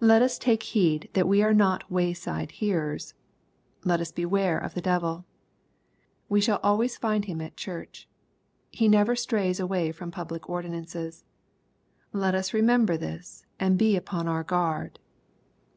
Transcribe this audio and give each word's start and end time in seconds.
Let 0.00 0.20
us 0.20 0.36
take 0.36 0.64
heed 0.64 1.10
that 1.12 1.28
we 1.28 1.44
are 1.44 1.54
not 1.54 1.88
way 1.88 2.12
side 2.12 2.50
hearers. 2.50 3.14
Let 3.84 4.00
us 4.00 4.10
beware 4.10 4.58
of 4.58 4.74
the 4.74 4.80
devil. 4.80 5.26
We 6.28 6.40
shall 6.40 6.58
always 6.60 6.96
find 6.96 7.26
him 7.26 7.40
at 7.40 7.56
Church. 7.56 8.08
He 8.72 8.88
never 8.88 9.14
stays 9.14 9.60
away 9.60 9.92
from 9.92 10.10
public 10.10 10.42
ordi 10.48 10.70
nances. 10.70 11.22
Let 12.12 12.34
us 12.34 12.52
remember 12.52 12.96
this, 12.96 13.46
and 13.60 13.78
be 13.78 13.94
upon 13.94 14.26
our 14.26 14.42
guard. 14.42 14.98